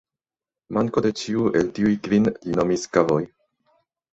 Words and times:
Manko 0.77 1.03
de 1.07 1.11
ĉiu 1.19 1.45
el 1.59 1.69
tiuj 1.79 1.91
kvin 2.07 2.27
li 2.47 2.59
nomis 2.61 2.87
"kavoj". 2.99 3.21